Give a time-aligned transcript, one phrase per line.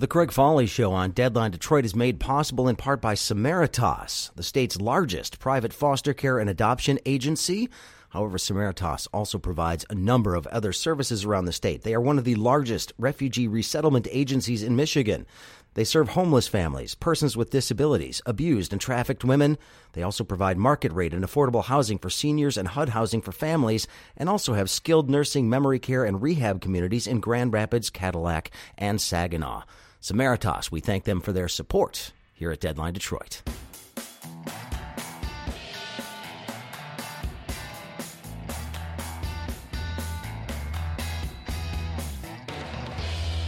[0.00, 4.42] The Craig Foley Show on Deadline Detroit is made possible in part by Samaritas, the
[4.42, 7.68] state's largest private foster care and adoption agency.
[8.08, 11.82] However, Samaritas also provides a number of other services around the state.
[11.82, 15.26] They are one of the largest refugee resettlement agencies in Michigan.
[15.74, 19.58] They serve homeless families, persons with disabilities, abused and trafficked women.
[19.92, 23.86] They also provide market rate and affordable housing for seniors and HUD housing for families,
[24.16, 28.98] and also have skilled nursing, memory care, and rehab communities in Grand Rapids, Cadillac, and
[28.98, 29.64] Saginaw.
[30.00, 33.42] Samaritas, we thank them for their support here at Deadline Detroit.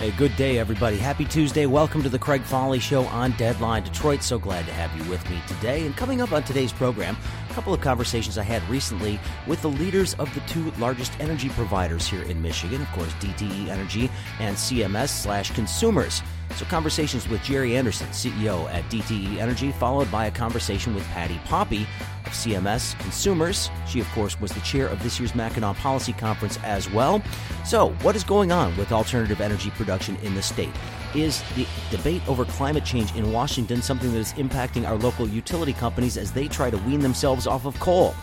[0.02, 0.98] Hey, good day, everybody.
[0.98, 1.64] Happy Tuesday.
[1.64, 4.24] Welcome to the Craig Folly Show on Deadline Detroit.
[4.24, 5.86] So glad to have you with me today.
[5.86, 7.16] And coming up on today's program,
[7.48, 11.50] a couple of conversations I had recently with the leaders of the two largest energy
[11.50, 14.10] providers here in Michigan, of course, DTE Energy
[14.40, 16.20] and CMS slash Consumers.
[16.56, 21.40] So, conversations with Gerry Anderson, CEO at DTE Energy, followed by a conversation with Patti
[21.46, 21.86] Poppe
[22.26, 23.70] of CMS Consumers.
[23.88, 27.22] She, of course, was the chair of this year's Mackinac Policy Conference as well.
[27.64, 30.72] So, what is going on with alternative energy production in the state?
[31.14, 35.72] Is the debate over climate change in Washington something that is impacting our local utility
[35.72, 38.14] companies as they try to wean themselves off of coal?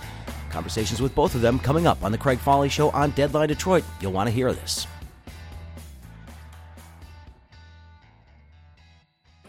[0.52, 3.84] Conversations with both of them coming up on the Craig Foley Show on Deadline Detroit.
[4.02, 4.88] You'll want to hear this.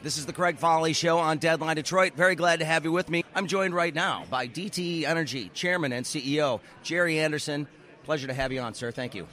[0.02, 2.14] This is the Craig Foley Show on Deadline Detroit.
[2.14, 3.22] Very glad to have you with me.
[3.34, 7.68] I'm joined right now by DTE Energy Chairman and CEO Gerry Anderson.
[8.04, 8.92] Pleasure to have you on, sir.
[8.92, 9.26] Thank you.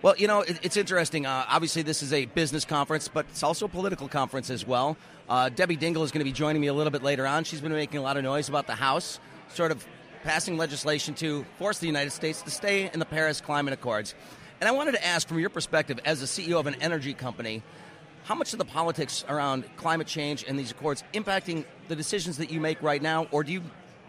[0.00, 1.26] Well, you know, it's interesting.
[1.26, 4.96] Uh, obviously, this is a business conference, but it's also a political conference as well.
[5.28, 7.42] Uh, Debbie Dingell is going to be joining me a little bit later on.
[7.42, 9.84] She's been making a lot of noise about the House, sort of
[10.22, 14.14] passing legislation to force the United States to stay in the Paris Climate Accords.
[14.60, 17.64] And I wanted to ask, from your perspective as the CEO of an energy company,
[18.28, 22.50] how much of the politics around climate change and these accords impacting the decisions that
[22.50, 23.62] you make right now, or do you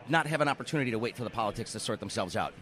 [0.10, 2.54] not have an opportunity to wait for the politics to sort themselves out?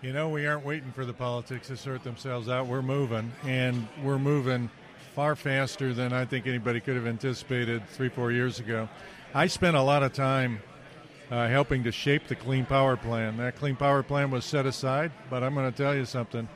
[0.00, 2.68] You know, we aren't waiting for the politics to sort themselves out.
[2.68, 4.70] We're moving, and we're moving
[5.14, 8.88] far faster than I think anybody could have anticipated three, four years ago.
[9.34, 10.62] I spent a lot of time
[11.30, 13.36] uh, helping to shape the Clean Power Plan.
[13.36, 16.48] That Clean Power Plan was set aside, but I'm going to tell you something.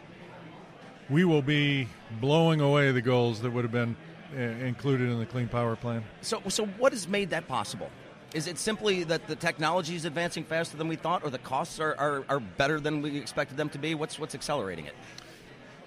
[1.11, 1.89] We will be
[2.19, 3.95] blowing away the goals that would have been
[4.37, 6.05] included in the Clean Power Plan.
[6.23, 7.91] So, so what has made that possible?
[8.35, 11.81] Is it simply that the technology is advancing faster than we thought, or the costs
[11.81, 13.95] are, are, are better than we expected them to be?
[13.95, 14.95] What's what's accelerating it?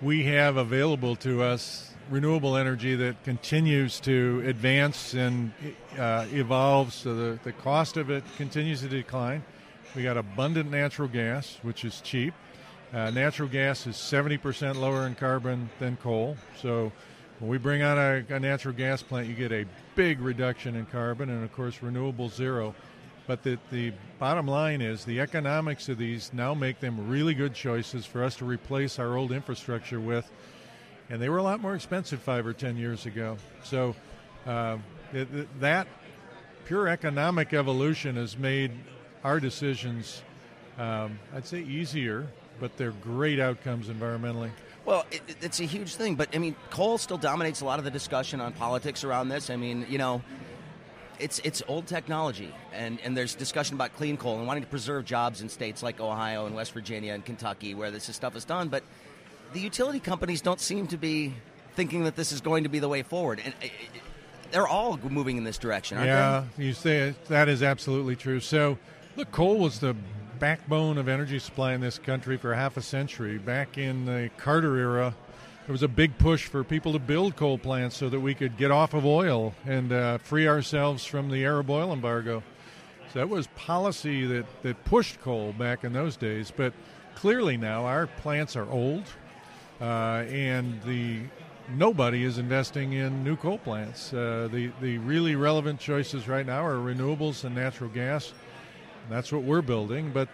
[0.01, 5.53] We have available to us renewable energy that continues to advance and
[5.97, 9.43] uh, evolve, so the, the cost of it continues to decline.
[9.95, 12.33] We got abundant natural gas, which is cheap.
[12.93, 16.91] Uh, natural gas is 70% lower in carbon than coal, so
[17.41, 19.65] when we bring on a, a, natural gas plant, you get a
[19.95, 22.75] big reduction in carbon and, of course, renewable zero.
[23.25, 27.55] But the, the bottom line is the economics of these now make them really good
[27.55, 30.29] choices for us to replace our old infrastructure with.
[31.09, 33.37] And they were a lot more expensive five or ten years ago.
[33.63, 33.95] So
[34.45, 34.77] uh,
[35.11, 35.87] it, that
[36.65, 38.71] pure economic evolution has made
[39.23, 40.21] our decisions,
[40.77, 42.27] um, I'd say, easier,
[42.59, 44.51] but they're great outcomes environmentally.
[44.85, 47.85] Well, it, it's a huge thing, but I mean, coal still dominates a lot of
[47.85, 49.49] the discussion on politics around this.
[49.49, 50.21] I mean, you know,
[51.19, 55.05] it's it's old technology, and, and there's discussion about clean coal and wanting to preserve
[55.05, 58.69] jobs in states like Ohio and West Virginia and Kentucky where this stuff is done.
[58.69, 58.83] But
[59.53, 61.33] the utility companies don't seem to be
[61.75, 64.01] thinking that this is going to be the way forward, and it, it,
[64.51, 65.97] they're all moving in this direction.
[65.99, 66.65] yeah, they?
[66.65, 68.39] you say it, that is absolutely true.
[68.39, 68.77] So,
[69.15, 69.95] look, coal was the
[70.41, 73.37] backbone of energy supply in this country for half a century.
[73.37, 75.13] Back in the Carter era,
[75.67, 78.57] there was a big push for people to build coal plants so that we could
[78.57, 82.41] get off of oil and uh, free ourselves from the Arab oil embargo.
[83.13, 86.51] So that was policy that, that pushed coal back in those days.
[86.53, 86.73] But
[87.13, 89.03] clearly now our plants are old,
[89.79, 91.19] uh, and the
[91.69, 94.11] nobody is investing in new coal plants.
[94.11, 98.33] Uh, the the really relevant choices right now are renewables and natural gas.
[99.09, 100.11] That's what we're building.
[100.13, 100.29] But,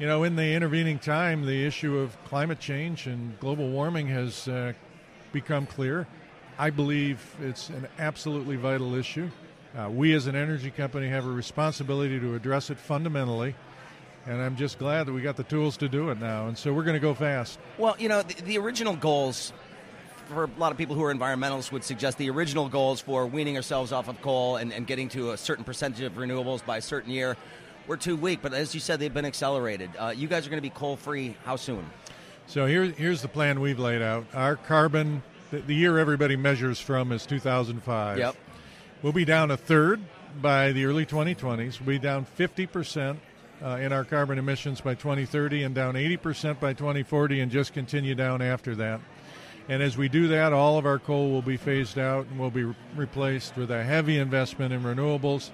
[0.00, 4.48] you know, in the intervening time, the issue of climate change and global warming has
[4.48, 4.72] uh,
[5.30, 6.06] become clear.
[6.58, 9.28] I believe it's an absolutely vital issue.
[9.76, 13.54] Uh, we, as an energy company, have a responsibility to address it fundamentally.
[14.26, 16.48] And I'm just glad that we got the tools to do it now.
[16.48, 17.58] And so we're going to go fast.
[17.76, 19.52] Well, you know, the, the original goals
[20.28, 23.56] for a lot of people who are environmentalists would suggest the original goals for weaning
[23.56, 26.82] ourselves off of coal and, and getting to a certain percentage of renewables by a
[26.82, 27.36] certain year
[27.86, 28.40] were too weak.
[28.42, 29.90] But as you said, they've been accelerated.
[29.98, 31.84] Uh, you guys are going to be coal free how soon?
[32.46, 34.26] So here, here's the plan we've laid out.
[34.34, 38.18] Our carbon the, the year everybody measures from is 2005.
[38.18, 38.36] Yep.
[39.02, 40.00] We'll be down a third
[40.40, 41.80] by the early 2020s.
[41.80, 43.20] We'll be down 50 percent
[43.62, 48.14] uh, in our carbon emissions by 2030 and down 80% by 2040 and just continue
[48.14, 49.00] down after that.
[49.68, 52.50] And as we do that, all of our coal will be phased out and will
[52.50, 55.50] be re- replaced with a heavy investment in renewables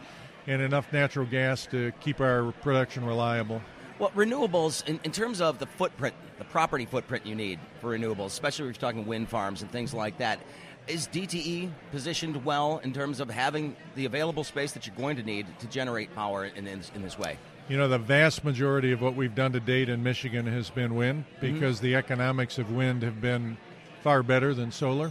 [0.47, 3.61] and enough natural gas to keep our production reliable.
[3.99, 8.27] Well, renewables, in, in terms of the footprint, the property footprint you need for renewables,
[8.27, 10.39] especially if you're talking wind farms and things like that,
[10.87, 15.23] is DTE positioned well in terms of having the available space that you're going to
[15.23, 17.39] need to generate power in, in, in this way?
[17.69, 20.95] You know, the vast majority of what we've done to date in Michigan has been
[20.95, 21.55] wind Mm-hmm.
[21.55, 23.57] because the economics of wind have been
[24.03, 25.11] far better than solar.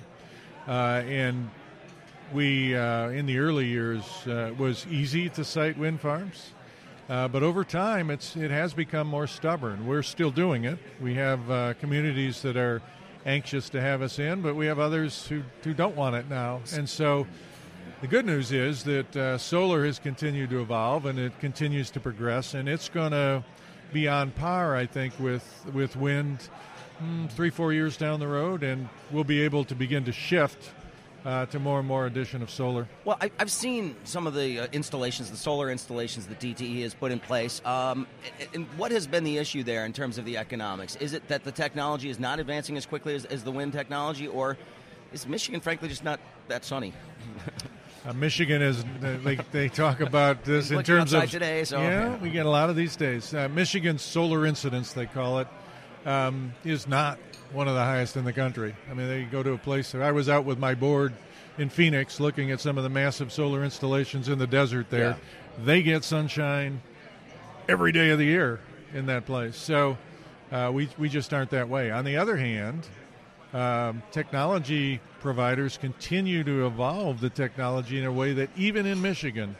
[0.67, 1.49] Uh, and
[2.33, 6.51] we, uh, in the early years, uh, was easy to site wind farms.
[7.07, 9.85] Uh, but over time, it's it has become more stubborn.
[9.85, 10.79] We're still doing it.
[10.99, 12.81] We have uh, communities that are
[13.25, 16.61] anxious to have us in, but we have others who, who don't want it now.
[16.73, 17.27] And so
[18.01, 21.99] the good news is that uh, solar has continued to evolve and it continues to
[21.99, 23.43] progress, and it's going to
[23.93, 26.49] be on par, I think, with with wind
[27.03, 30.71] mm, three, four years down the road, and we'll be able to begin to shift
[31.25, 32.87] uh, to more and more addition of solar.
[33.03, 36.93] Well, I, I've seen some of the uh, installations, the solar installations that DTE has
[36.93, 37.61] put in place.
[37.65, 38.07] Um,
[38.53, 40.95] and- what has been the issue there in terms of the economics?
[40.97, 44.27] Is it that the technology is not advancing as quickly as, as the wind technology,
[44.27, 44.57] or
[45.11, 46.93] is Michigan, frankly, just not that sunny?
[48.07, 52.29] Uh, Michigan is they, they talk about this in terms of today, so- yeah, we
[52.29, 53.33] get a lot of these days.
[53.33, 55.47] Uh, Michigan's solar incidence, they call it,
[56.05, 57.17] um, is not
[57.51, 58.75] one of the highest in the country.
[58.89, 59.93] I mean, they go to a place.
[59.95, 61.13] I was out with my board
[61.57, 65.17] in Phoenix looking at some of the massive solar installations in the desert there.
[65.63, 66.81] They get sunshine
[67.69, 68.59] every day of the year
[68.93, 69.55] in that place.
[69.55, 69.97] So
[70.51, 71.91] uh, we we just aren't that way.
[71.91, 72.87] On the other hand,
[73.53, 79.55] um, technology providers continue to evolve the technology in a way that even in Michigan,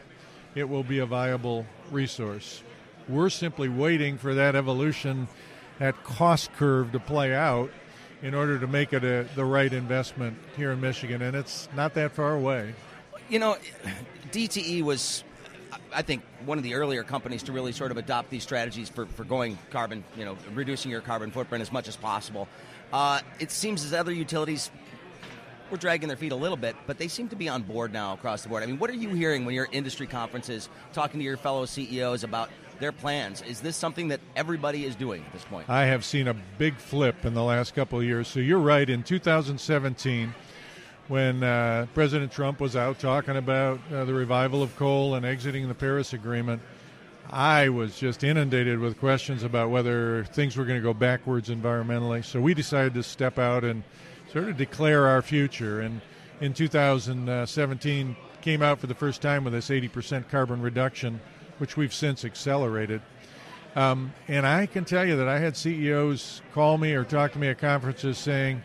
[0.54, 2.62] it will be a viable resource.
[3.08, 5.28] We're simply waiting for that evolution,
[5.78, 7.70] that cost curve to play out
[8.22, 11.94] in order to make it a, the right investment here in Michigan, and it's not
[11.94, 12.74] that far away.
[13.28, 13.56] You know,
[14.32, 15.22] DTE was,
[15.92, 19.06] I think, one of the earlier companies to really sort of adopt these strategies for,
[19.06, 22.48] for going carbon, you know, reducing your carbon footprint as much as possible.
[22.92, 24.70] Uh, it seems as other utilities
[25.70, 28.14] were dragging their feet a little bit, but they seem to be on board now
[28.14, 28.62] across the board.
[28.62, 32.22] I mean, what are you hearing when you're industry conferences talking to your fellow CEOs
[32.22, 33.42] about their plans?
[33.42, 35.68] Is this something that everybody is doing at this point?
[35.68, 38.28] I have seen a big flip in the last couple of years.
[38.28, 38.88] So you're right.
[38.88, 40.34] In 2017,
[41.08, 45.68] when uh, President Trump was out talking about uh, the revival of coal and exiting
[45.68, 46.60] the Paris Agreement,
[47.30, 52.24] I was just inundated with questions about whether things were going to go backwards environmentally.
[52.24, 53.82] So we decided to step out and
[54.32, 55.80] sort of declare our future.
[55.80, 56.00] And
[56.40, 61.20] in 2017, came out for the first time with this 80% carbon reduction,
[61.58, 63.02] which we've since accelerated.
[63.74, 67.38] Um, and I can tell you that I had CEOs call me or talk to
[67.38, 68.62] me at conferences saying,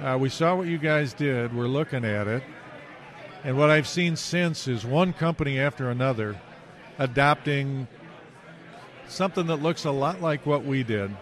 [0.00, 1.54] uh, "We saw what you guys did.
[1.54, 2.42] We're looking at it."
[3.44, 6.40] And what I've seen since is one company after another
[6.98, 7.88] adopting
[9.08, 11.16] something that looks a lot like what we did.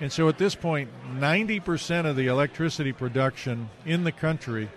[0.00, 4.68] And so at this point, 90% of the electricity production in the country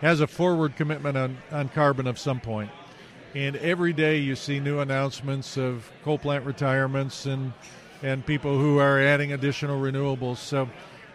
[0.00, 2.70] has a forward commitment on, on carbon of some point.
[3.34, 7.52] And every day you see new announcements of coal plant retirements and,
[8.02, 10.36] and people who are adding additional renewables.
[10.36, 10.68] So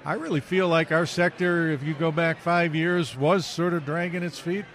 [0.04, 3.86] I really feel like our sector, if you go back five years, was sort of
[3.86, 4.66] dragging its feet.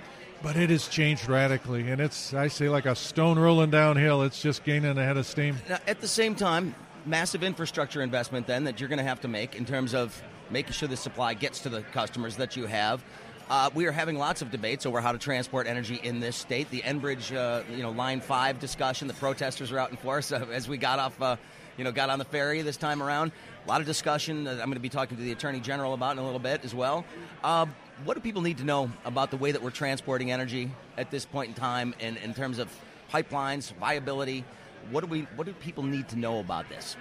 [0.43, 4.23] But it has changed radically, and it's I say like a stone rolling downhill.
[4.23, 5.57] It's just gaining ahead of steam.
[5.69, 6.75] Now, at the same time,
[7.07, 10.21] massive infrastructure investment then that you're going to have to make in terms of
[10.51, 13.05] making sure the supply gets to the customers that you have.
[13.53, 16.71] Uh, we are having lots of debates over how to transport energy in this state.
[16.71, 19.09] The Enbridge, uh, you know, Line Five discussion.
[19.09, 21.37] The protesters are out in force uh, as we got off, uh,
[21.77, 23.31] you know, got on the ferry this time around.
[23.67, 24.49] A lot of discussion.
[24.49, 26.75] I'm going to be talking to the Attorney General about in a little bit as
[26.75, 27.05] well.
[27.45, 27.67] Uh,
[28.05, 31.27] what do people need to know about the way that we're transporting energy at this
[31.27, 32.75] point in time, in, in terms of
[33.13, 34.47] pipelines, viability?
[34.91, 35.29] What do we?
[35.37, 36.97] What do people need to know about this?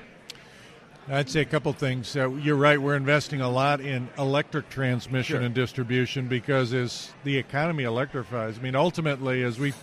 [1.10, 2.16] I'd say a couple things.
[2.16, 2.80] Uh, you're right.
[2.80, 5.42] We're investing a lot in electric transmission Sure.
[5.42, 9.74] and distribution because as the economy electrifies, I mean, ultimately, as we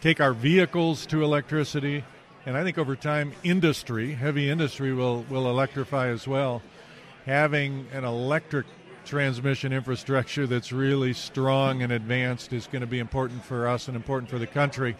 [0.00, 2.04] take our vehicles to electricity,
[2.46, 6.62] and I think over time, industry, heavy industry, will will electrify as well.
[7.26, 8.66] Having an electric
[9.04, 13.96] transmission infrastructure that's really strong and advanced is going to be important for us and
[13.96, 14.96] important for the country.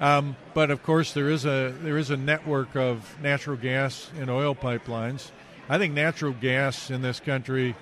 [0.00, 4.30] Um, but of course, there is a there is a network of natural gas and
[4.30, 5.30] oil pipelines.
[5.68, 7.76] I think natural gas in this country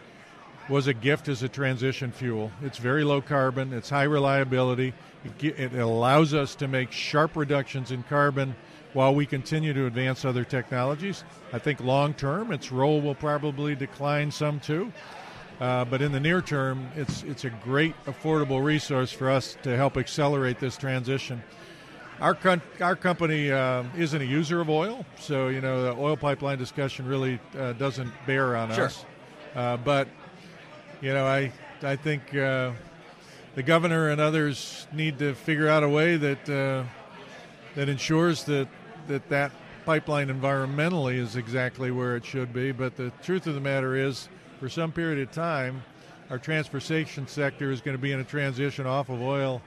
[0.68, 2.50] was a gift as a transition fuel.
[2.62, 4.92] It's very low carbon, it's high reliability,
[5.40, 8.54] it, it allows us to make sharp reductions in carbon
[8.92, 11.24] while we continue to advance other technologies.
[11.52, 14.92] I think long term, its role will probably decline some too.
[15.60, 19.76] Uh, but in the near term, it's it's a great affordable resource for us to
[19.76, 21.42] help accelerate this transition.
[22.20, 26.16] Our con- our company uh, isn't a user of oil, so you know the oil
[26.16, 28.86] pipeline discussion really uh, doesn't bear on sure.
[28.86, 29.04] us.
[29.54, 30.08] Uh, but
[31.00, 32.72] you know, I I think uh,
[33.54, 36.82] the governor and others need to figure out a way that uh,
[37.76, 38.66] that ensures that
[39.06, 39.52] that that
[39.86, 42.72] pipeline environmentally is exactly where it should be.
[42.72, 45.84] But the truth of the matter is, for some period of time,
[46.30, 49.62] our transportation sector is going to be in a transition off of oil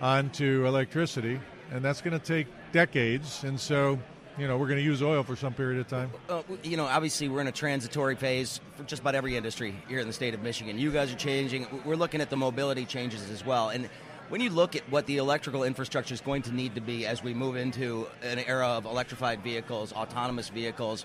[0.00, 1.40] onto electricity,
[1.70, 3.44] and that's going to take decades.
[3.44, 3.98] And so,
[4.38, 6.10] you know, we're going to use oil for some period of time.
[6.28, 10.00] Uh, you know, obviously, we're in a transitory phase for just about every industry here
[10.00, 10.78] in the state of Michigan.
[10.78, 11.66] You guys are changing.
[11.84, 13.88] We're looking at the mobility changes as well, and
[14.30, 17.20] when you look at what the electrical infrastructure is going to need to be as
[17.20, 21.04] we move into an era of electrified vehicles, autonomous vehicles,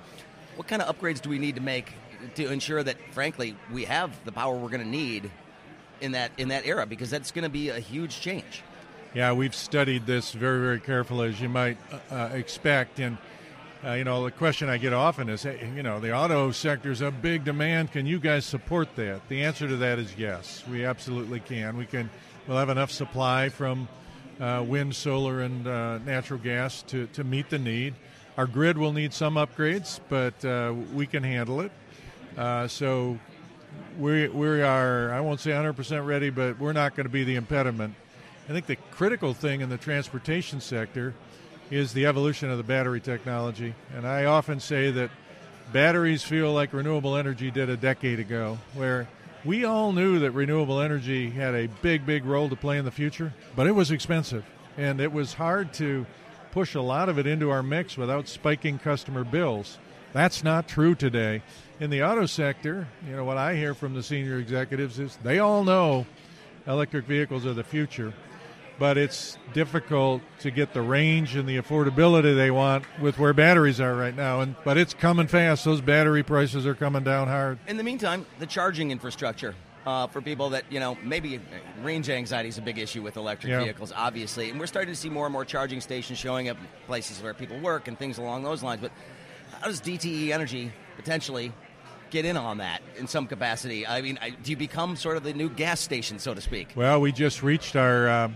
[0.58, 1.94] what kind of upgrades do we need to make
[2.36, 5.32] to ensure that, frankly, we have the power we're going to need
[6.02, 6.86] in that in that era?
[6.86, 8.62] Because that's going to be a huge change.
[9.16, 13.18] Yeah, we've studied this very, very carefully, as you might uh, uh, expect, and.
[13.84, 16.90] Uh, you know, the question I get often is, hey, you know, the auto sector
[16.90, 17.92] is a big demand.
[17.92, 19.30] Can you guys support that?
[19.30, 20.64] The answer to that is yes.
[20.68, 21.78] We absolutely can.
[21.78, 22.10] We can
[22.48, 23.88] we'll have enough supply from
[24.40, 27.94] uh, wind, solar, and uh, natural gas to, to meet the need.
[28.40, 31.72] Our grid will need some upgrades, but uh, we can handle it.
[32.72, 33.20] So
[34.00, 37.36] we, we are, I won't say 100% ready, but we're not going to be the
[37.36, 37.94] impediment.
[38.48, 41.16] I think the critical thing in the transportation sector
[41.72, 43.74] is the evolution of the battery technology.
[43.96, 45.10] And I often say that
[45.74, 49.08] batteries feel like renewable energy did a decade ago, where
[49.44, 52.92] we all knew that renewable energy had a big, big role to play in the
[52.92, 54.46] future, but it was expensive.
[54.78, 56.06] And it was hard to
[56.52, 59.80] push a lot of it into our mix without spiking customer bills.
[60.14, 61.42] That's not true today.
[61.80, 65.40] In the auto sector, you know, what I hear from the senior executives is they
[65.40, 66.06] all know
[66.68, 68.14] electric vehicles are the future
[68.77, 73.79] but it's difficult to get the range and the affordability they want with where batteries
[73.79, 74.41] are right now.
[74.41, 75.65] And but it's coming fast.
[75.65, 77.60] Those battery prices are coming down hard.
[77.67, 79.55] In the meantime, the charging infrastructure.
[79.86, 81.39] Uh, for people that you know maybe
[81.84, 83.63] range anxiety is a big issue with electric yeah.
[83.63, 87.22] vehicles obviously and we're starting to see more and more charging stations showing up places
[87.22, 88.91] where people work and things along those lines but
[89.62, 91.53] how does dte energy potentially
[92.10, 95.34] get in on that in some capacity i mean do you become sort of the
[95.36, 98.29] new gas station so to speak well we just reached our uh,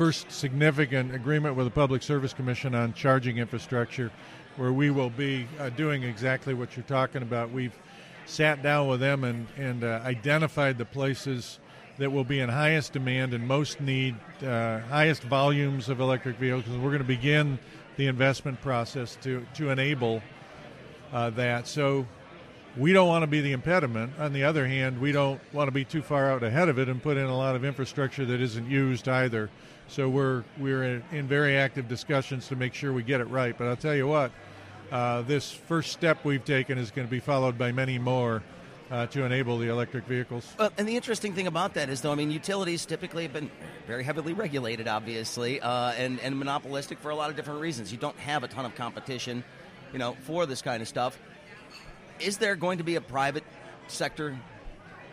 [0.00, 4.10] first significant agreement with the Public Service Commission on charging infrastructure,
[4.56, 7.50] where we will be uh, doing exactly what you're talking about.
[7.50, 7.78] We've
[8.24, 11.58] sat down with them and, and uh, identified the places
[11.98, 16.78] that will be in highest demand and most need, uh, highest volumes of electric vehicles.
[16.78, 17.58] We're going to begin
[17.98, 20.22] the investment process to, to enable
[21.12, 21.68] uh, that.
[21.68, 22.06] So
[22.74, 24.12] we don't want to be the impediment.
[24.18, 26.88] On the other hand, we don't want to be too far out ahead of it
[26.88, 29.50] and put in a lot of infrastructure that isn't used either.
[29.90, 33.56] So we're we're in, in very active discussions to make sure we get it right.
[33.58, 34.30] But I'll tell you what,
[34.92, 38.42] uh, this first step we've taken is going to be followed by many more.
[38.90, 40.52] Uh, to enable the electric vehicles.
[40.76, 43.48] And the interesting thing about that is, though, I mean, utilities typically have been
[43.86, 47.92] very heavily regulated, obviously, uh, and, and monopolistic for a lot of different reasons.
[47.92, 49.44] You don't have a ton of competition,
[49.92, 51.16] you know, for this kind of stuff.
[52.18, 53.44] Is there going to be a private
[53.86, 54.36] sector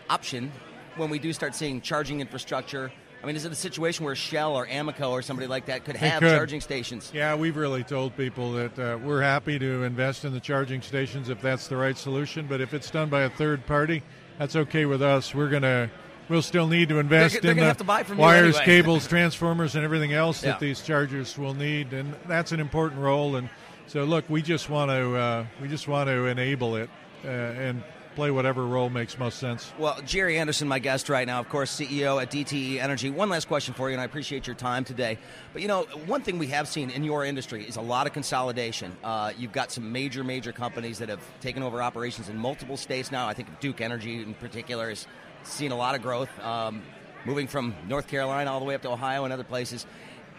[0.10, 0.52] option
[0.96, 2.92] when we do start seeing charging infrastructure
[3.22, 5.96] I mean, is it a situation where Shell or Amoco or somebody like that could
[5.96, 6.36] have could.
[6.36, 7.12] charging stations?
[7.14, 11.30] Yeah, we've really told people that uh, we're happy to invest in the charging stations
[11.30, 12.46] if that's the right solution.
[12.48, 14.04] But if it's done by a third party,
[14.38, 15.34] that's okay with us.
[15.34, 15.90] We're gonna.
[16.30, 18.66] We'll still need to invest they're, they're in the wires, anyway.
[18.66, 20.52] cables, transformers, and everything else yeah.
[20.52, 23.38] that these chargers will need, and that's an important role.
[23.38, 23.50] And
[23.88, 26.90] so, look, we just want to uh, we just want to enable it
[27.24, 27.84] uh, and
[28.18, 29.72] play whatever role makes most sense.
[29.78, 33.12] Well, Gerry Anderson, my guest right now, of course, CEO at DTE Energy.
[33.12, 35.20] One last question for you, and I appreciate your time today.
[35.54, 38.14] But you know, one thing we have seen in your industry is a lot of
[38.14, 38.98] consolidation.
[39.04, 43.12] Uh, you've got some major, major companies that have taken over operations in multiple states
[43.12, 43.28] now.
[43.28, 45.06] I think Duke Energy, in particular, has
[45.44, 46.82] seen a lot of growth, um,
[47.24, 49.86] moving from North Carolina all the way up to Ohio and other places.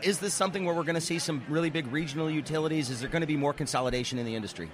[0.03, 2.91] Is this something where we're going to see some really big regional utilities?
[2.91, 4.69] Is there going to be more consolidation in the industry?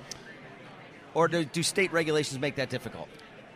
[1.15, 3.09] Or do, do state regulations make that difficult?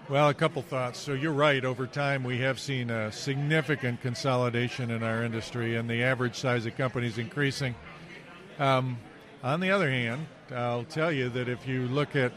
[0.08, 0.98] Well, a couple thoughts.
[0.98, 1.62] So you're right.
[1.62, 6.64] Over time, we have seen a significant consolidation in our industry, and the average size
[6.64, 7.74] of companies increasing.
[8.58, 8.98] Um,
[9.42, 12.32] on the other hand, I'll tell you that if you look at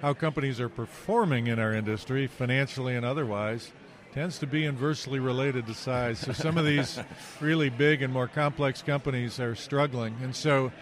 [0.00, 3.72] how companies are performing in our industry, financially and otherwise,
[4.12, 6.18] tends to be inversely related to size.
[6.18, 6.98] So some of these
[7.40, 10.16] really big and more complex companies are struggling.
[10.22, 10.72] And so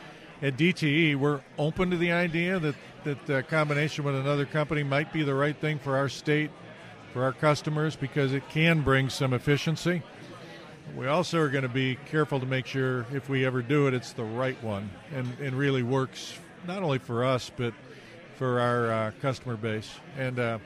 [0.41, 5.13] at DTE, we're open to the idea that, that the combination with another company might
[5.13, 6.51] be the right thing for our state,
[7.13, 10.03] for our customers, because it can bring some efficiency.
[10.97, 13.95] We also are going to be careful to make sure if we ever do it,
[13.95, 17.75] it's the right one and, and really works not only for us, but
[18.37, 19.91] for our uh, customer base.
[20.17, 20.59] And uh,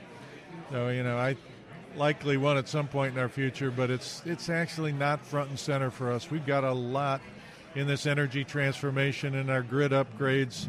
[0.71, 1.35] so, you know, I
[1.95, 5.59] likely one at some point in our future, but it's it's actually not front and
[5.59, 6.31] center for us.
[6.31, 7.21] We've got a lot
[7.75, 10.67] in this energy transformation and our grid upgrades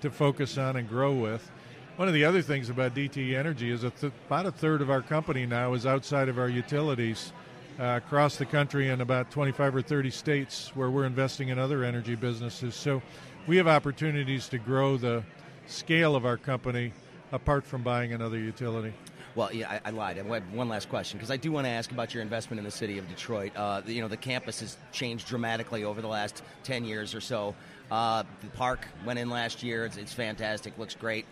[0.00, 1.50] to focus on and grow with.
[1.96, 5.02] One of the other things about DTE Energy is th- about a third of our
[5.02, 7.32] company now is outside of our utilities
[7.78, 11.84] uh, across the country in about 25 or 30 states where we're investing in other
[11.84, 12.74] energy businesses.
[12.74, 13.02] So
[13.46, 15.22] we have opportunities to grow the
[15.66, 16.92] scale of our company
[17.32, 18.92] apart from buying another utility.
[19.36, 20.18] Well, yeah, I, I lied.
[20.18, 22.64] I have one last question because I do want to ask about your investment in
[22.64, 23.52] the city of Detroit.
[23.54, 27.54] Uh, you know, the campus has changed dramatically over the last 10 years or so.
[27.90, 29.84] Uh, the park went in last year.
[29.84, 30.78] It's, it's fantastic.
[30.78, 31.26] Looks great.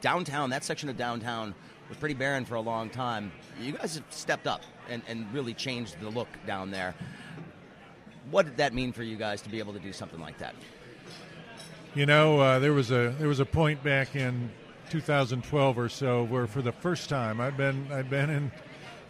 [0.00, 1.54] Downtown, that section of downtown
[1.90, 3.30] was pretty barren for a long time.
[3.60, 6.94] You guys have stepped up and, and really changed the look down there.
[8.30, 10.54] What did that mean for you guys to be able to do something like that?
[11.94, 14.50] You know, uh, there was a there was a point back in
[14.90, 18.52] 2012 or so, where for the first time I've been I've been in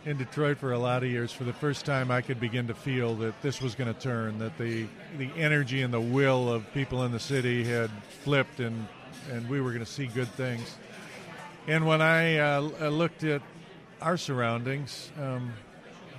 [0.04, 1.32] in Detroit for a lot of years.
[1.32, 4.38] For the first time, I could begin to feel that this was going to turn,
[4.38, 4.86] that the
[5.18, 7.90] the energy and the will of people in the city had
[8.22, 8.86] flipped, and
[9.30, 10.76] and we were going to see good things.
[11.66, 13.42] And when I uh, looked at
[14.00, 15.52] our surroundings, um,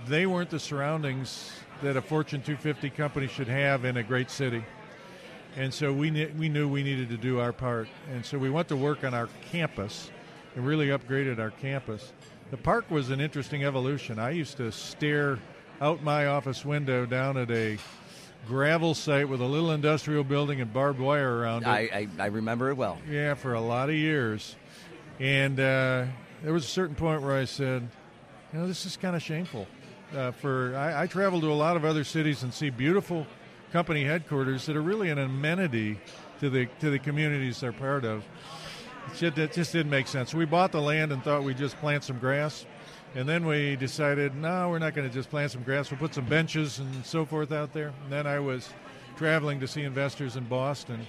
[0.08, 4.64] they weren't the surroundings that a Fortune 250 company should have in a great city
[5.58, 8.68] and so we we knew we needed to do our part, and so we went
[8.70, 10.10] to work on our campus
[10.56, 12.14] and really upgraded our campus.
[12.52, 14.20] The park was an interesting evolution.
[14.20, 15.40] I used to stare
[15.82, 17.78] out my office window down at a
[18.48, 21.68] gravel site with a little industrial building and barbed wire around it.
[21.68, 22.98] I, I, I remember it well.
[23.10, 24.56] Yeah, for a lot of years.
[25.20, 26.06] And uh,
[26.44, 27.88] there was a certain point where I said,
[28.54, 29.68] you know, this is kind of shameful.
[30.16, 33.28] Uh, for I, I travel to a lot of other cities and see beautiful
[33.72, 36.00] company headquarters that are really an amenity
[36.40, 38.24] to the to the communities they're part of.
[39.22, 40.34] It just, didn't make sense.
[40.34, 42.66] We bought the land and thought we'd just plant some grass.
[43.16, 45.90] And then we decided, no, we're not going to just plant some grass.
[45.90, 47.94] We'll put some benches and so forth out there.
[48.04, 48.70] And then I was
[49.16, 51.06] traveling to see investors in Boston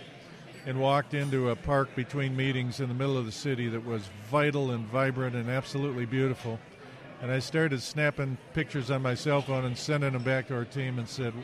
[0.65, 4.09] and walked into a park between meetings in the middle of the city that was
[4.31, 6.59] vital and vibrant and absolutely beautiful.
[7.21, 10.65] And I started snapping pictures on my cell phone and sending them back to our
[10.65, 11.35] team and said,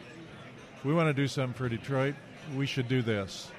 [0.84, 2.14] we want to do something for Detroit,
[2.56, 3.50] we should do this.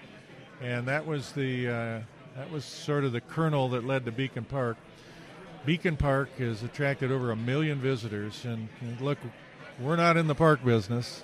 [0.61, 1.99] And that was the uh,
[2.37, 4.77] that was sort of the kernel that led to Beacon Park.
[5.65, 9.17] Beacon Park has attracted over a million visitors, and, and look,
[9.79, 11.23] we're not in the park business,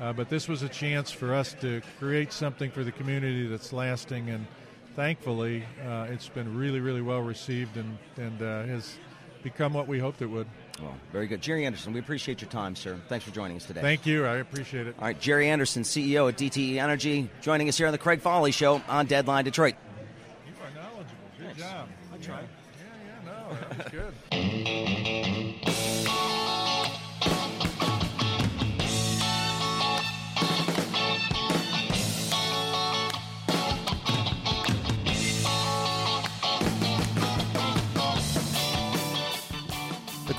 [0.00, 3.72] uh, but this was a chance for us to create something for the community that's
[3.72, 4.46] lasting, and
[4.94, 8.96] thankfully, uh, it's been really, really well received and and uh, has
[9.42, 10.46] become what we hoped it would.
[10.80, 11.40] Well, very good.
[11.42, 12.98] Gerry Anderson, we appreciate your time, sir.
[13.08, 13.80] Thanks for joining us today.
[13.82, 14.24] Thank you.
[14.24, 14.96] I appreciate it.
[14.98, 18.52] All right, Gerry Anderson, CEO at DTE Energy, joining us here on the Craig Foley
[18.52, 19.74] Show on Deadline Detroit.
[20.46, 21.14] You are knowledgeable.
[21.38, 21.60] Good Thanks.
[21.60, 21.88] job.
[22.12, 22.40] I try.
[22.40, 22.46] Yeah,
[23.26, 24.14] yeah, no, that was good.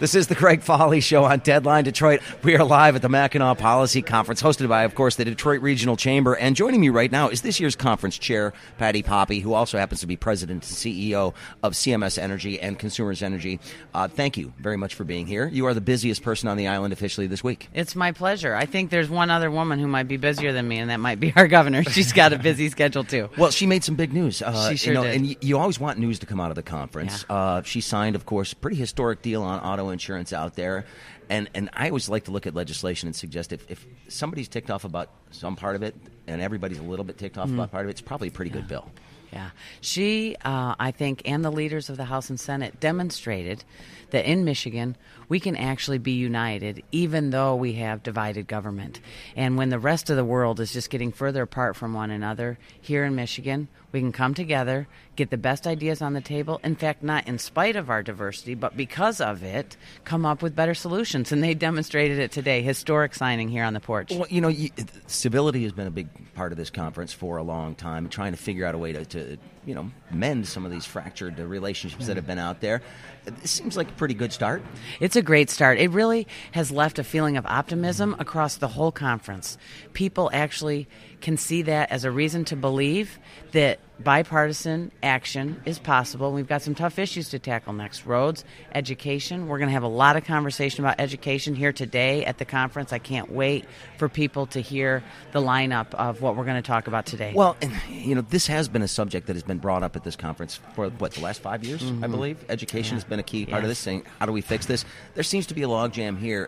[0.00, 2.22] This is the Craig Foley Show on Deadline Detroit.
[2.42, 5.94] We are live at the Mackinac Policy Conference, hosted by, of course, the Detroit Regional
[5.94, 6.32] Chamber.
[6.34, 10.00] And joining me right now is this year's conference chair, Patti Poppe, who also happens
[10.00, 13.60] to be president and CEO of CMS Energy and Consumers Energy.
[13.92, 15.46] Uh, thank you very much for being here.
[15.48, 17.68] You are the busiest person on the island officially this week.
[17.74, 18.54] It's my pleasure.
[18.54, 21.20] I think there's one other woman who might be busier than me, and that might
[21.20, 21.84] be our governor.
[21.90, 23.28] She's got a busy schedule too.
[23.36, 24.40] Well, she made some big news.
[24.40, 25.16] Uh, She sure you know, did.
[25.16, 27.26] And y- you always want news to come out of the conference.
[27.28, 27.36] Yeah.
[27.36, 30.84] Uh, she signed, of course, a pretty historic deal on auto insurance out there.
[31.28, 34.70] And, and I always like to look at legislation and suggest if, if somebody's ticked
[34.70, 35.94] off about some part of it
[36.26, 37.58] and everybody's a little bit ticked off Mm-hmm.
[37.60, 38.90] about part of it, it's probably a pretty good bill.
[39.32, 39.50] Yeah.
[39.80, 43.62] She, uh, I think, and the leaders of the House and Senate demonstrated
[44.10, 44.96] that in Michigan,
[45.28, 48.98] we can actually be united even though we have divided government.
[49.36, 52.58] And when the rest of the world is just getting further apart from one another,
[52.80, 56.60] here in Michigan, we can come together, get the best ideas on the table.
[56.62, 60.54] In fact, not in spite of our diversity, but because of it, come up with
[60.54, 61.32] better solutions.
[61.32, 62.62] And they demonstrated it today.
[62.62, 64.12] Historic signing here on the porch.
[64.12, 64.70] Well, you know, you,
[65.06, 68.38] civility has been a big part of this conference for a long time, trying to
[68.38, 72.16] figure out a way to, to you know, mend some of these fractured relationships that
[72.16, 72.82] have been out there.
[73.26, 74.62] It seems like a pretty good start.
[75.00, 75.78] It's a great start.
[75.78, 79.58] It really has left a feeling of optimism across the whole conference.
[79.92, 80.88] People actually
[81.20, 83.18] can see that as a reason to believe
[83.52, 86.32] that bipartisan action is possible.
[86.32, 89.46] We've got some tough issues to tackle next roads, education.
[89.46, 92.92] We're going to have a lot of conversation about education here today at the conference.
[92.92, 93.66] I can't wait
[93.98, 97.32] for people to hear the lineup of what we're going to talk about today.
[97.34, 100.04] Well, and, you know, this has been a subject that has been brought up at
[100.04, 102.04] this conference for what the last five years, mm-hmm.
[102.04, 102.44] I believe.
[102.48, 102.96] Education yeah.
[102.96, 103.78] has been a key part of this.
[103.78, 104.84] Saying, how do we fix this?
[105.14, 106.46] There seems to be a logjam here.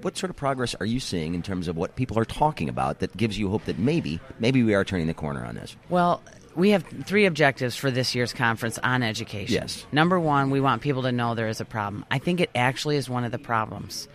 [0.00, 2.98] What sort of progress are you seeing in terms of what people are talking about
[2.98, 5.76] that gives you hope that maybe, maybe we are turning the corner on this?
[5.88, 6.22] Well
[6.54, 9.54] we have three objectives for this year's conference on education.
[9.54, 9.86] Yes.
[9.92, 12.04] Number one, we want people to know there is a problem.
[12.10, 14.08] I think it actually is one of the problems.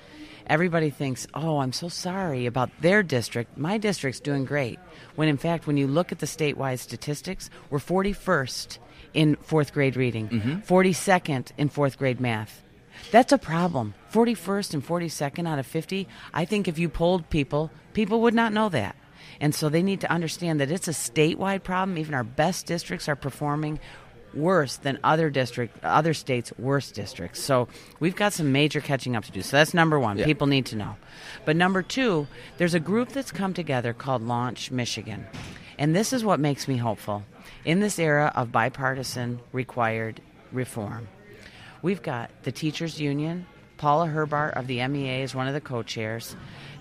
[0.47, 3.58] Everybody thinks, oh, I'm so sorry about their district.
[3.58, 4.80] My district's doing great.
[5.15, 8.78] When in fact, when you look at the statewide statistics, we're 41st
[9.13, 10.60] in fourth grade reading, mm-hmm.
[10.60, 12.63] 42nd in fourth grade math.
[13.12, 13.93] That's a problem.
[14.13, 16.08] 41st and 42nd out of 50.
[16.34, 18.95] I think if you polled people, people would not know that.
[19.39, 21.97] And so they need to understand that it's a statewide problem.
[21.97, 23.80] Even our best districts are performing
[24.34, 27.39] worse than other district other states worst districts.
[27.39, 27.67] So
[28.00, 29.41] we've got some major catching up to do.
[29.41, 30.17] So that's number one.
[30.17, 30.26] Yeah.
[30.26, 30.95] people need to know.
[31.45, 35.26] But number two there's a group that's come together called launch michigan.
[35.80, 37.23] And this is what makes me hopeful.
[37.63, 40.21] In this era of bipartisan required
[40.52, 41.08] reform
[41.82, 43.45] we've got the teachers union
[43.77, 46.35] paula herbart of the mea is one of the co-chairs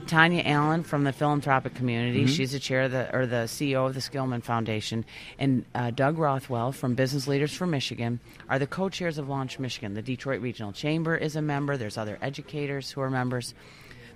[0.06, 2.24] Tonya Allen from the philanthropic community.
[2.24, 2.32] Mm-hmm.
[2.32, 5.04] She's the chair of the, or the CEO of the Skillman Foundation,
[5.38, 9.94] and uh, Doug Rothwell from Business Leaders for Michigan are the co-chairs of Launch Michigan.
[9.94, 11.76] The Detroit Regional Chamber is a member.
[11.76, 13.52] There's other educators who are members.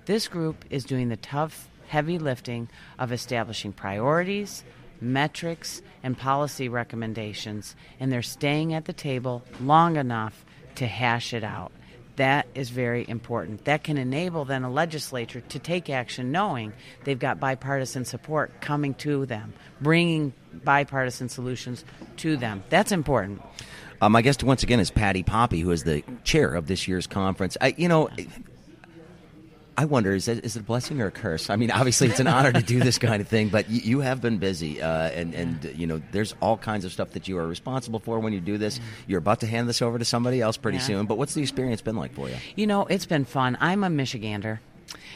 [0.05, 4.63] This group is doing the tough, heavy lifting of establishing priorities,
[5.01, 11.43] metrics, and policy recommendations, and they're staying at the table long enough to hash it
[11.43, 11.71] out.
[12.21, 13.65] That is very important.
[13.65, 16.71] That can enable then a legislature to take action knowing
[17.03, 21.83] they've got bipartisan support coming to them, bringing bipartisan solutions
[22.17, 22.63] to them.
[22.69, 23.41] That's important.
[24.01, 27.07] Um, my guest once again is Patti Poppe, who is the chair of this year's
[27.07, 27.57] conference.
[27.59, 28.07] I, you know,
[29.81, 31.49] I wonder is it, is it a blessing or a curse?
[31.49, 33.99] I mean, obviously it's an honor to do this kind of thing, but you, you
[34.01, 37.39] have been busy, uh, and and you know there's all kinds of stuff that you
[37.39, 38.79] are responsible for when you do this.
[39.07, 40.83] You're about to hand this over to somebody else pretty yeah.
[40.83, 42.35] soon, but what's the experience been like for you?
[42.55, 43.57] You know, it's been fun.
[43.59, 44.59] I'm a Michigander,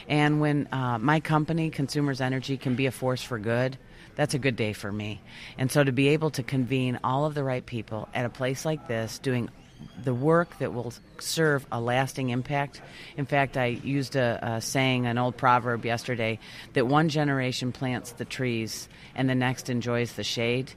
[0.09, 3.77] and when uh, my company, Consumers Energy, can be a force for good,
[4.15, 5.21] that's a good day for me.
[5.59, 8.65] And so to be able to convene all of the right people at a place
[8.65, 9.51] like this, doing
[10.03, 12.81] the work that will serve a lasting impact.
[13.17, 16.39] In fact, I used a, a, saying, an old proverb yesterday,
[16.73, 20.71] that one generation plants the trees and the next enjoys the shade.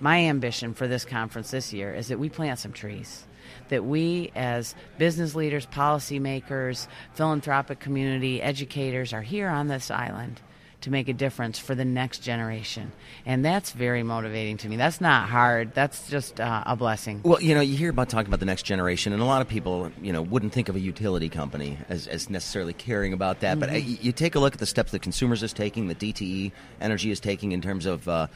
[0.00, 3.24] My ambition for this conference this year is that we plant some trees.
[3.68, 10.40] That we, as business leaders, policymakers, philanthropic community, educators, are here on this island
[10.82, 12.92] to make a difference for the next generation.
[13.24, 14.76] And that's very motivating to me.
[14.76, 15.74] That's not hard.
[15.74, 17.20] That's just uh, a blessing.
[17.24, 19.48] Well, you know, you hear about talking about the next generation, and a lot of
[19.48, 23.58] people, you know, wouldn't think of a utility company as, as necessarily caring about that.
[23.58, 23.60] Mm-hmm.
[23.60, 26.52] But uh, you take a look at the steps that consumers is taking, that DTE
[26.80, 28.06] Energy is taking in terms of.
[28.08, 28.26] Uh,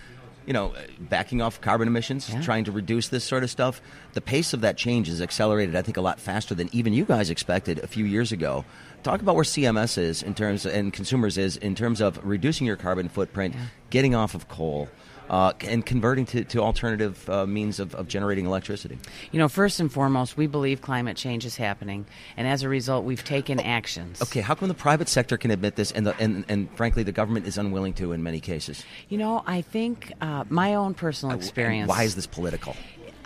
[0.47, 2.41] you know, backing off carbon emissions, yeah.
[2.41, 3.83] trying to reduce this sort of stuff.
[4.13, 7.05] The pace of that change is accelerated, I think, a lot faster than even you
[7.05, 8.65] guys expected a few years ago
[9.07, 12.77] talk about where CMS is in terms and consumers is in terms of reducing your
[12.77, 13.67] carbon footprint, yeah.
[13.91, 14.89] getting off of coal.
[15.29, 18.97] Uh, and converting to, to alternative uh, means of, of generating electricity?
[19.33, 23.05] You know, first and foremost, we believe climate change is happening, and as a result,
[23.05, 24.23] we've taken actions.
[24.23, 27.11] Okay, how come the private sector can admit this, and, the, and, and frankly, the
[27.11, 28.85] government is unwilling to in many cases?
[29.09, 31.89] You know, I think uh, my own personal experience.
[31.89, 32.77] why is this political?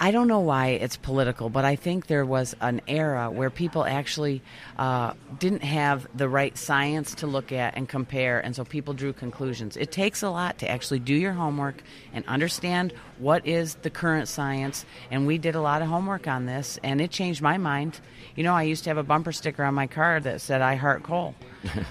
[0.03, 3.85] I don't know why it's political, but I think there was an era where people
[3.85, 4.41] actually
[4.79, 9.13] uh, didn't have the right science to look at and compare, and so people drew
[9.13, 9.77] conclusions.
[9.77, 11.83] It takes a lot to actually do your homework
[12.15, 16.47] and understand what is the current science, and we did a lot of homework on
[16.47, 18.01] this, and it changed my mind.
[18.37, 20.77] You know, I used to have a bumper sticker on my car that said, I
[20.77, 21.35] heart coal.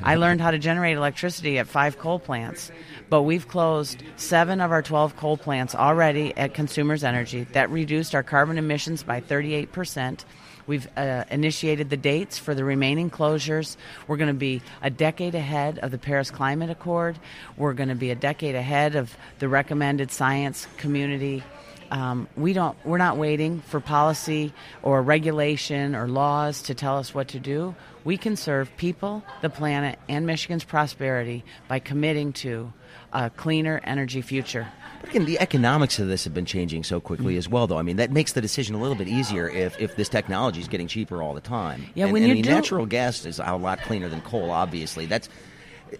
[0.01, 2.71] I learned how to generate electricity at five coal plants,
[3.09, 7.43] but we've closed seven of our 12 coal plants already at Consumers Energy.
[7.53, 10.25] That reduced our carbon emissions by 38 percent.
[10.69, 13.75] We've uh, initiated the dates for the remaining closures.
[14.07, 17.17] We're going to be a decade ahead of the Paris Climate Accord.
[17.57, 21.43] We're going to be a decade ahead of the recommended science community.
[21.91, 22.77] Um, we don't.
[22.85, 27.75] We're not waiting for policy or regulation or laws to tell us what to do.
[28.03, 32.71] We can serve people, the planet, and Michigan's prosperity by committing to
[33.11, 34.67] a cleaner energy future.
[35.01, 37.77] But again, the economics of this have been changing so quickly as well, though.
[37.77, 40.67] I mean, that makes the decision a little bit easier if, if this technology is
[40.67, 41.85] getting cheaper all the time.
[41.95, 44.51] Yeah, and, when and you the do- natural gas is a lot cleaner than coal.
[44.51, 45.29] Obviously, that's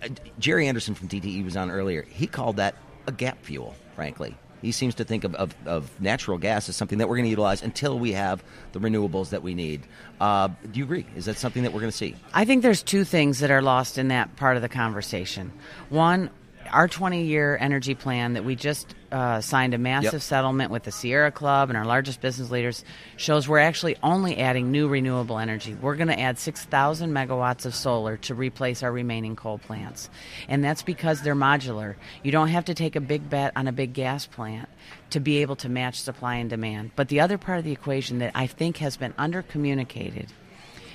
[0.04, 2.04] uh, Gerry Anderson from DTE was on earlier.
[2.04, 2.75] He called that
[3.08, 3.73] a gap fuel.
[3.95, 7.26] Frankly, he seems to think of, of, of natural gas as something that we're going
[7.26, 8.43] to utilize until we have
[8.74, 9.82] the renewables that we need.
[10.19, 11.06] Uh, do you agree?
[11.15, 12.15] Is that something that we're going to see?
[12.34, 15.52] I think there's two things that are lost in that part of the conversation.
[15.89, 16.30] One,
[16.71, 20.21] our 20 year energy plan that we just uh, signed a massive Yep.
[20.21, 22.84] settlement with the Sierra Club and our largest business leaders
[23.17, 25.75] shows we're actually only adding new renewable energy.
[25.75, 30.10] We're going to add 6,000 megawatts of solar to replace our remaining coal plants.
[30.47, 31.95] And that's because they're modular.
[32.23, 34.69] You don't have to take a big bet on a big gas plant
[35.10, 36.91] to be able to match supply and demand.
[36.95, 40.27] But the other part of the equation that I think has been undercommunicated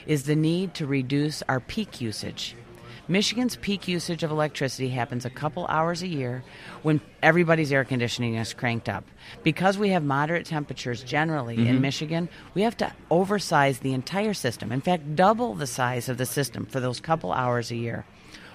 [0.07, 2.55] is the need to reduce our peak usage.
[3.07, 6.43] Michigan's peak usage of electricity happens a couple hours a year
[6.83, 9.05] when everybody's air conditioning is cranked up.
[9.43, 11.81] Because we have moderate temperatures generally in mm-hmm.
[11.83, 14.73] Michigan, we have to oversize the entire system.
[14.73, 18.07] In fact, double the size of the system for those couple hours a year.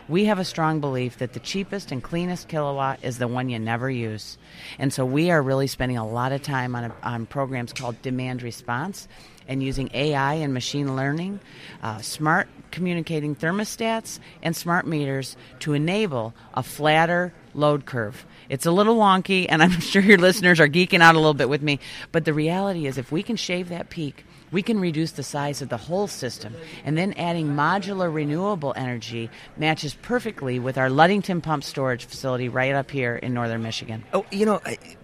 [0.07, 3.59] We have a strong belief that the cheapest and cleanest kilowatt is the one you
[3.59, 4.39] never use.
[4.79, 8.41] And so we are really spending a lot of time on, on programs called demand
[8.41, 9.07] response
[9.49, 11.41] and using AI and machine learning,
[11.83, 18.25] uh, smart communicating thermostats, and smart meters to enable a flatter load curve.
[18.47, 21.49] It's a little wonky, and I'm sure your listeners are geeking out a little bit
[21.49, 21.79] with me,
[22.11, 25.61] but the reality is if we can shave that peak, we can reduce the size
[25.61, 26.55] of the whole system.
[26.83, 32.73] And then adding modular renewable energy matches perfectly with our Ludington pump storage facility right
[32.73, 34.03] up here in northern Michigan.
[34.13, 34.61] Oh, you know,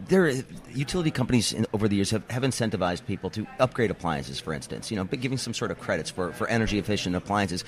[0.08, 0.32] there
[0.74, 4.92] utility companies in, over the years have, have incentivized people to upgrade appliances, for instance.
[4.92, 7.64] You know, but giving some sort of credits for, for energy efficient appliances.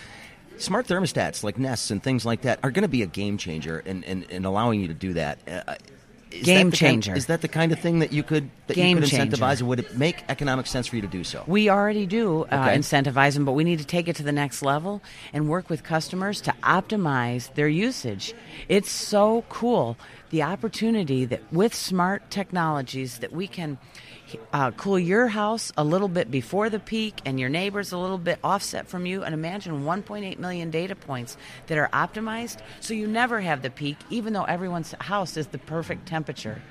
[0.57, 3.79] Smart thermostats like Nests and things like that are going to be a game changer
[3.79, 5.37] in, in, in allowing you to do that.
[5.47, 5.75] Uh,
[6.31, 7.15] is Game the kind- changer.
[7.15, 9.67] is that the kind of thing that you could that Game you could incentivize, and
[9.69, 11.43] would it make economic sense for you to do so?
[11.47, 14.61] We already do uh, incentivize them, but we need to take it to the next
[14.61, 15.01] level
[15.33, 18.33] and work with customers to optimize their usage.
[18.67, 19.97] It's so cool
[20.29, 23.77] the opportunity that with smart technologies that we can
[24.53, 28.17] uh, cool your house a little bit before the peak and your neighbors a little
[28.17, 31.37] bit offset from you and imagine 1.8 million data points
[31.67, 35.57] that are optimized so you never have the peak even though everyone's house is the
[35.57, 36.61] perfect temperature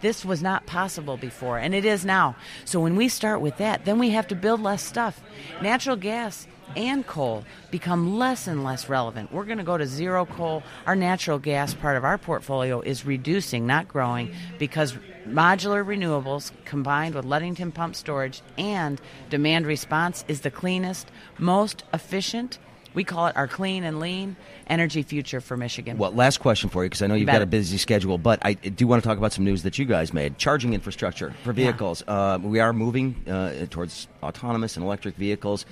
[0.00, 2.36] this was not possible before, and it is now.
[2.64, 5.22] So when we start with that, then we have to build less stuff.
[5.62, 9.32] Natural gas and coal become less and less relevant.
[9.32, 10.62] We're going to go to zero coal.
[10.86, 14.94] Our natural gas part of our portfolio is reducing, not growing, because
[15.28, 19.00] modular renewables combined with Ludington pump storage and
[19.30, 22.58] demand response is the cleanest, most efficient.
[22.94, 24.36] We call it our clean and lean
[24.68, 25.98] energy future for Michigan.
[25.98, 28.54] Well, last question for you because I know you've got a busy schedule, but I
[28.54, 30.38] do want to talk about some news that you guys made.
[30.38, 31.56] Charging infrastructure for Yeah.
[31.66, 32.02] vehicles.
[32.08, 35.66] Uh, we are moving uh, towards autonomous and electric vehicles.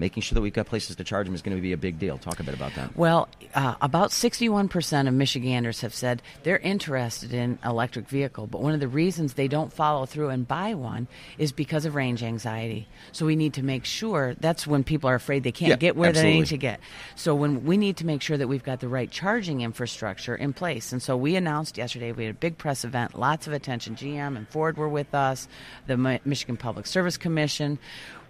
[0.00, 1.98] Making sure that we've got places to charge them is going to be a big
[1.98, 2.16] deal.
[2.16, 2.96] Talk a bit about that.
[2.96, 8.72] Well, uh, about 61% of Michiganders have said they're interested in electric vehicle, but one
[8.72, 12.88] of the reasons they don't follow through and buy one is because of range anxiety.
[13.12, 15.96] So we need to make sure that's when people are afraid they can't Yeah, get
[15.96, 16.80] where they need to get.
[17.14, 20.54] So when we need to make sure that we've got the right charging infrastructure in
[20.54, 20.92] place.
[20.92, 23.96] And so we announced yesterday we had a big press event, lots of attention.
[23.96, 25.46] GM and Ford were with us,
[25.86, 27.78] the Michigan Public Service Commission.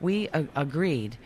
[0.00, 1.16] We a- agreed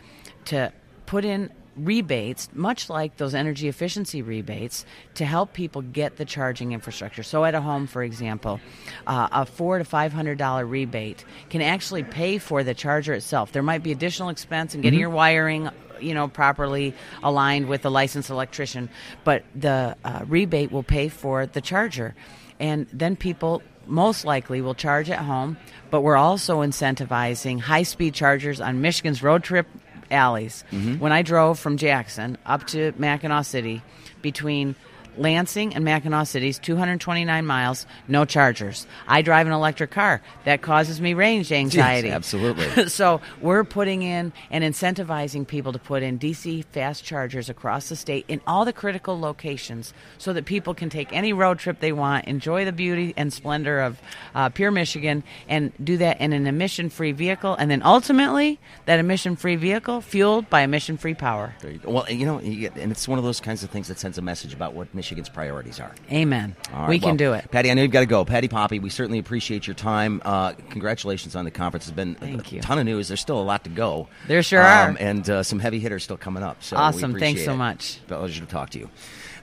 [0.45, 0.71] to
[1.05, 6.71] put in rebates, much like those energy efficiency rebates, to help people get the charging
[6.71, 7.23] infrastructure.
[7.23, 8.59] So, at a home, for example,
[9.05, 13.51] uh, a four to five hundred dollar rebate can actually pay for the charger itself.
[13.51, 15.69] There might be additional expense in getting your wiring.
[15.99, 18.89] You know, properly aligned with the licensed electrician,
[19.23, 22.13] but the uh, rebate will pay for the charger,
[22.59, 25.55] and then people most likely will charge at home.
[25.91, 29.67] But we're also incentivizing high speed chargers on Michigan's road trip
[30.15, 30.63] alleys.
[30.71, 30.99] Mm-hmm.
[30.99, 33.83] When I drove from Jackson up to Mackinac City
[34.21, 34.75] between
[35.17, 38.87] Lansing and Mackinac Cities, 229 miles, no chargers.
[39.07, 40.21] I drive an electric car.
[40.45, 42.07] That causes me range anxiety.
[42.07, 42.89] Yes, absolutely.
[42.89, 47.95] so we're putting in and incentivizing people to put in DC fast chargers across the
[47.95, 51.91] state in all the critical locations so that people can take any road trip they
[51.91, 54.01] want, enjoy the beauty and splendor of
[54.33, 57.55] uh, Pure Michigan, and do that in an emission free vehicle.
[57.55, 61.53] And then ultimately, that emission free vehicle fueled by emission free power.
[61.61, 61.91] There you go.
[61.91, 64.53] Well, you know, and it's one of those kinds of things that sends a message
[64.53, 65.93] about what Michigan's priorities are.
[66.11, 66.55] Amen.
[66.73, 67.51] All right, we can do it.
[67.51, 67.69] Patti.
[67.69, 68.25] I know you've got to go.
[68.25, 70.19] Patti Poppe, we certainly appreciate your time.
[70.25, 71.85] Uh, congratulations on the conference.
[71.85, 72.61] It's been Thank a you.
[72.63, 73.07] ton of news.
[73.09, 74.07] There's still a lot to go.
[74.27, 74.95] There sure are.
[74.99, 76.63] and uh, some heavy hitters still coming up.
[76.63, 77.19] So we Awesome.
[77.19, 77.57] Thanks so it.
[77.57, 77.99] much.
[78.07, 78.89] Pleasure to talk to you.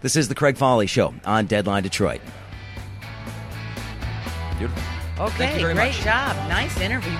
[0.01, 2.21] This is the Craig Foley Show on Deadline Detroit.
[4.59, 4.83] Beautiful.
[5.21, 6.01] Okay, Thank you very great much.
[6.03, 6.35] job.
[6.49, 7.17] Nice interview.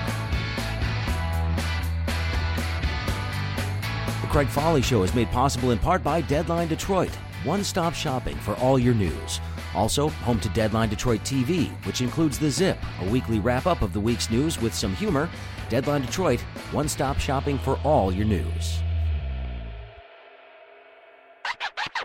[4.21, 7.11] The Craig Foley Show is made possible in part by Deadline Detroit,
[7.43, 9.39] one stop shopping for all your news.
[9.75, 13.91] Also, home to Deadline Detroit TV, which includes The Zip, a weekly wrap up of
[13.93, 15.29] the week's news with some humor.
[15.69, 18.79] Deadline Detroit, one stop shopping for all your news.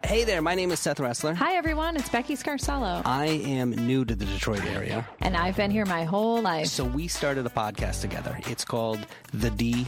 [0.04, 1.34] Hey there, my name is Seth Ressler.
[1.34, 1.94] Hi, everyone.
[1.94, 3.02] It's Becky Scarsalo.
[3.04, 6.68] I am new to the Detroit area, And I've been here my whole life.
[6.68, 8.38] so we started a podcast together.
[8.46, 9.00] It's called
[9.34, 9.86] The D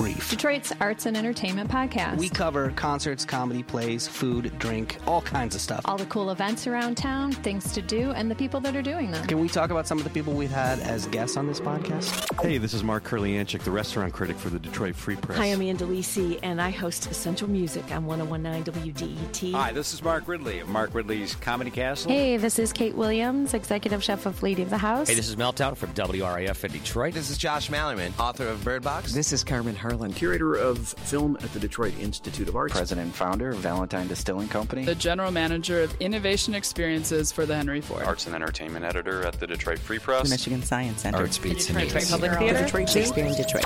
[0.00, 0.30] Brief.
[0.30, 2.16] Detroit's arts and entertainment podcast.
[2.16, 5.82] We cover concerts, comedy, plays, food, drink, all kinds of stuff.
[5.84, 9.10] all the cool events around town, things to do, and the people that are doing
[9.10, 9.26] them.
[9.26, 12.40] Can we talk about some of the people we've had as guests on this podcast?
[12.40, 15.36] Hey, this is Mark Kurlyandchik, the restaurant critic for the Detroit Free Press.
[15.36, 19.52] Hi, I'm Ann DeLisi, and I host Essential Music on 1019 WDET.
[19.52, 22.10] Hi, this is Mark Ridley of Mark Ridley's Comedy Castle.
[22.10, 25.08] Hey, this is Kate Williams, executive chef of Lady of the House.
[25.08, 27.12] Hey, this is Meltdown from WRIF in Detroit.
[27.12, 29.12] This is Josh Malerman, author of Bird Box.
[29.12, 32.72] This is Carmen Harlan, curator of film at the Detroit Institute of Arts.
[32.74, 34.84] president and founder of Valentine Distilling Company.
[34.84, 38.04] the general manager of innovation experiences for the Henry Ford.
[38.04, 40.24] Arts and entertainment editor at the Detroit Free Press.
[40.28, 41.18] the Michigan Science Center.
[41.18, 42.10] Art speeds to Detroit news.
[42.10, 43.64] Public Theater, Detroit Shakespeare in Detroit.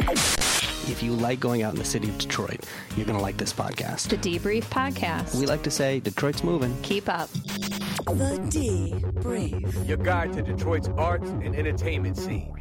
[0.86, 2.64] If you like going out in the city of Detroit,
[2.96, 4.08] you're going to like this podcast.
[4.08, 5.34] the D Brief podcast.
[5.38, 6.74] We like to say Detroit's moving.
[6.82, 7.30] Keep up.
[8.06, 9.74] The D Brief.
[9.86, 12.54] Your guide to Detroit's arts and entertainment scene.